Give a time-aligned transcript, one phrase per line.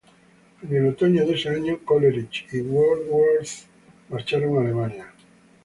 [0.63, 3.69] En el otoño de ese año Coleridge y Wordsworth
[4.09, 5.13] marcharon a Alemania.